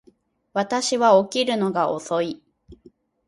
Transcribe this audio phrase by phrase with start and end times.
[0.53, 2.41] 私は起きるのが遅い